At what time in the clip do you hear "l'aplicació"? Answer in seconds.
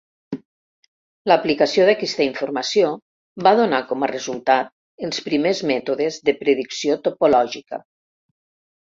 1.31-1.83